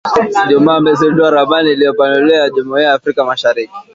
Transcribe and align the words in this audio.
Ijumaa 0.45 0.73
wamezindua 0.73 1.29
ramani 1.29 1.71
iliyopanuliwa 1.71 2.37
ya 2.37 2.49
Jumuiya 2.49 2.87
ya 2.87 2.93
Afrika 2.93 3.25
Mashariki 3.25 3.73